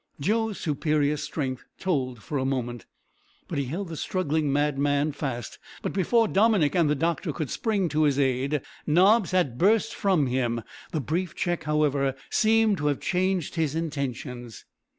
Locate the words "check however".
11.35-12.15